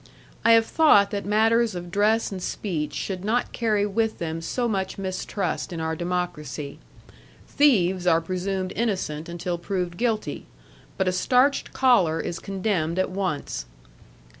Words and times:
I 0.43 0.53
have 0.53 0.65
thought 0.65 1.11
that 1.11 1.27
matters 1.27 1.75
of 1.75 1.91
dress 1.91 2.31
and 2.31 2.41
speech 2.41 2.95
should 2.95 3.23
not 3.23 3.51
carry 3.51 3.85
with 3.85 4.17
them 4.17 4.41
so 4.41 4.67
much 4.67 4.97
mistrust 4.97 5.71
in 5.71 5.79
our 5.79 5.95
democracy; 5.95 6.79
thieves 7.47 8.07
are 8.07 8.19
presumed 8.19 8.73
innocent 8.75 9.29
until 9.29 9.59
proved 9.59 9.97
guilty, 9.97 10.47
but 10.97 11.07
a 11.07 11.11
starched 11.11 11.71
collar 11.71 12.19
is 12.19 12.39
condemned 12.39 12.97
at 12.97 13.11
once. 13.11 13.67